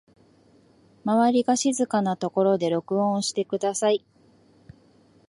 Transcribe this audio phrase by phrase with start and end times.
[1.05, 4.03] 周りが静かなところで録音してください